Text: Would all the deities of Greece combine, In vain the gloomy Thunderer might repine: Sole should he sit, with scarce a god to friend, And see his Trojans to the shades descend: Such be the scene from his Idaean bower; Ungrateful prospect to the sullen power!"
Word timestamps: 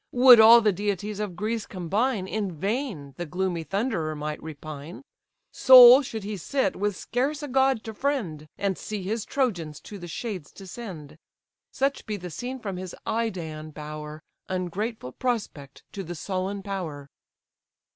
Would 0.11 0.39
all 0.39 0.61
the 0.61 0.71
deities 0.71 1.19
of 1.19 1.35
Greece 1.35 1.67
combine, 1.67 2.27
In 2.27 2.51
vain 2.51 3.13
the 3.17 3.25
gloomy 3.27 3.63
Thunderer 3.63 4.15
might 4.15 4.41
repine: 4.41 5.03
Sole 5.51 6.01
should 6.01 6.23
he 6.23 6.37
sit, 6.37 6.75
with 6.75 6.95
scarce 6.95 7.43
a 7.43 7.47
god 7.47 7.83
to 7.83 7.93
friend, 7.93 8.47
And 8.57 8.79
see 8.79 9.03
his 9.03 9.25
Trojans 9.25 9.79
to 9.81 9.99
the 9.99 10.07
shades 10.07 10.51
descend: 10.51 11.19
Such 11.71 12.07
be 12.07 12.17
the 12.17 12.31
scene 12.31 12.57
from 12.57 12.77
his 12.77 12.95
Idaean 13.05 13.69
bower; 13.75 14.23
Ungrateful 14.49 15.11
prospect 15.11 15.83
to 15.91 16.03
the 16.03 16.15
sullen 16.15 16.63
power!" 16.63 17.07